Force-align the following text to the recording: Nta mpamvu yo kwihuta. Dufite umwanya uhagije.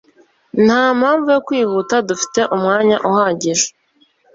Nta 0.65 0.81
mpamvu 0.99 1.27
yo 1.35 1.41
kwihuta. 1.47 1.95
Dufite 2.09 2.39
umwanya 2.55 2.97
uhagije. 3.09 3.67